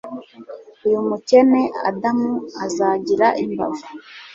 [0.87, 2.31] Uyu mukene Adamu
[2.65, 3.87] azagira imbavu